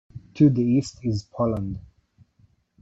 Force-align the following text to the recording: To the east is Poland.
To 0.33 0.49
the 0.49 0.63
east 0.63 0.97
is 1.03 1.25
Poland. 1.31 1.77